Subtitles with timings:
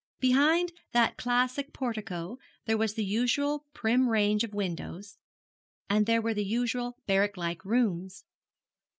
[0.19, 5.19] Behind that classic portico there was the usual prim range of windows,
[5.91, 8.25] and there were the usual barrack like rooms.